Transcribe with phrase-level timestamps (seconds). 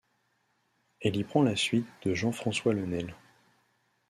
[1.03, 3.13] Elle y prend la suite de Jean-François Le Nail.